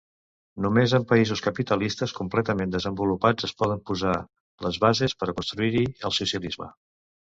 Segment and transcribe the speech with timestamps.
[0.65, 4.15] Només en països capitalistes completament desenvolupats es poden posar
[4.67, 6.73] les bases per construir-hi el socialisme.